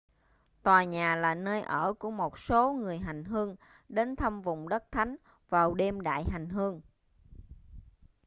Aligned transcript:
tòa 0.63 0.83
nhà 0.83 1.15
là 1.15 1.35
nơi 1.35 1.61
ở 1.61 1.93
của 1.93 2.11
một 2.11 2.39
số 2.39 2.71
người 2.73 2.97
hành 2.97 3.23
hương 3.23 3.55
đến 3.89 4.15
thăm 4.15 4.41
vùng 4.41 4.69
đất 4.69 4.83
thánh 4.91 5.15
vào 5.49 5.73
đêm 5.73 6.01
đại 6.01 6.23
hành 6.31 6.49
hương 6.49 6.81